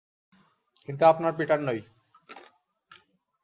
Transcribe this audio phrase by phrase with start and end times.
[0.89, 1.79] কিন্তু আপনার পিটার নই।